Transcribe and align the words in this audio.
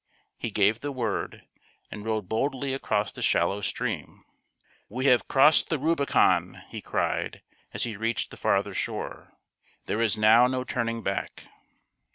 He 0.39 0.49
gave 0.49 0.79
the 0.79 0.91
word, 0.91 1.43
and 1.91 2.03
rode 2.03 2.27
boldly 2.27 2.73
across 2.73 3.11
the 3.11 3.21
shallow 3.21 3.61
stream." 3.61 4.23
We 4.89 5.05
have 5.05 5.27
crossed 5.27 5.69
the 5.69 5.77
Rubicon," 5.77 6.63
he 6.69 6.81
cried 6.81 7.43
as 7.71 7.83
he 7.83 7.93
CROSSING 7.93 7.99
THE 7.99 7.99
RUBICON 7.99 7.99
21$ 7.99 8.01
reached 8.01 8.31
the 8.31 8.37
farther 8.37 8.73
shore." 8.73 9.33
There 9.85 10.01
is 10.01 10.17
now 10.17 10.47
no 10.47 10.63
turn 10.63 10.89
ing 10.89 11.03
back." 11.03 11.43